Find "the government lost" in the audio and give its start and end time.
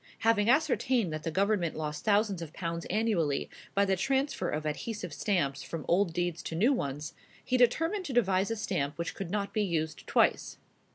1.21-2.03